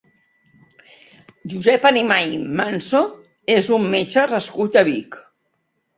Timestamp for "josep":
1.53-1.85